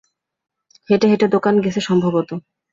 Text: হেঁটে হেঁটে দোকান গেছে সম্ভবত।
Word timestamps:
হেঁটে 0.89 1.07
হেঁটে 1.07 1.27
দোকান 1.27 1.55
গেছে 1.61 1.81
সম্ভবত। 1.81 2.29